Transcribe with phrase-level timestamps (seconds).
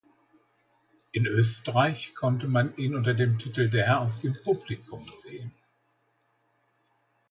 [1.11, 5.51] In Österreich konnte man ihn unter dem Titel "Der Herr aus dem Publikum" sehen.